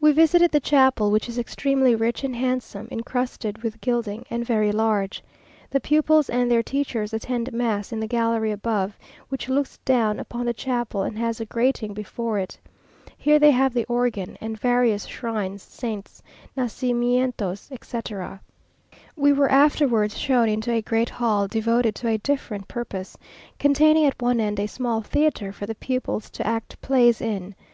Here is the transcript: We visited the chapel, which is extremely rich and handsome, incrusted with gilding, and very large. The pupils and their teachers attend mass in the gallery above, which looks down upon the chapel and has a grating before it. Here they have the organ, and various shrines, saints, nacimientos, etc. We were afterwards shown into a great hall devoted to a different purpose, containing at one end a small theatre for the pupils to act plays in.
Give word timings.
We 0.00 0.12
visited 0.12 0.50
the 0.50 0.60
chapel, 0.60 1.10
which 1.10 1.28
is 1.28 1.36
extremely 1.38 1.94
rich 1.94 2.24
and 2.24 2.34
handsome, 2.34 2.88
incrusted 2.90 3.62
with 3.62 3.82
gilding, 3.82 4.24
and 4.30 4.46
very 4.46 4.72
large. 4.72 5.22
The 5.68 5.78
pupils 5.78 6.30
and 6.30 6.50
their 6.50 6.62
teachers 6.62 7.12
attend 7.12 7.52
mass 7.52 7.92
in 7.92 8.00
the 8.00 8.06
gallery 8.06 8.50
above, 8.50 8.98
which 9.28 9.50
looks 9.50 9.76
down 9.84 10.18
upon 10.18 10.46
the 10.46 10.54
chapel 10.54 11.02
and 11.02 11.18
has 11.18 11.38
a 11.38 11.44
grating 11.44 11.92
before 11.92 12.38
it. 12.38 12.58
Here 13.18 13.38
they 13.38 13.50
have 13.50 13.74
the 13.74 13.84
organ, 13.90 14.38
and 14.40 14.58
various 14.58 15.04
shrines, 15.04 15.62
saints, 15.62 16.22
nacimientos, 16.56 17.70
etc. 17.70 18.40
We 19.16 19.34
were 19.34 19.52
afterwards 19.52 20.16
shown 20.16 20.48
into 20.48 20.72
a 20.72 20.80
great 20.80 21.10
hall 21.10 21.46
devoted 21.46 21.94
to 21.96 22.08
a 22.08 22.16
different 22.16 22.68
purpose, 22.68 23.18
containing 23.58 24.06
at 24.06 24.22
one 24.22 24.40
end 24.40 24.58
a 24.60 24.66
small 24.66 25.02
theatre 25.02 25.52
for 25.52 25.66
the 25.66 25.74
pupils 25.74 26.30
to 26.30 26.46
act 26.46 26.80
plays 26.80 27.20
in. 27.20 27.54